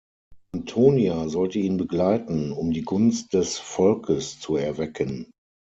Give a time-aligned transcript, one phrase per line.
[0.55, 5.29] Antonia sollte ihn begleiten, „"um die Gunst des Volkes zu erwecken"“.